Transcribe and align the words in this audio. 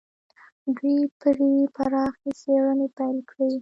دوی 0.75 0.99
پرې 1.19 1.51
پراخې 1.75 2.29
څېړنې 2.39 2.87
پيل 2.97 3.17
کړې. 3.29 3.51